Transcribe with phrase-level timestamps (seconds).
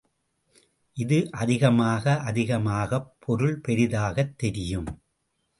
[0.97, 4.89] இது அதிகமாக அதிகமாகப் பொருள் பெரிதாகத் தெரியும்.